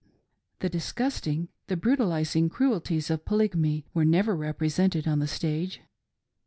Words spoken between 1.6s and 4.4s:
the brutalising cruelties of Polygamy were never